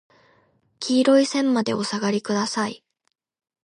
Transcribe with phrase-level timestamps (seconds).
[0.79, 2.83] 黄色い線までお下がりください。